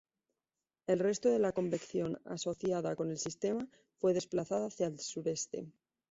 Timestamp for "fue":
3.99-4.15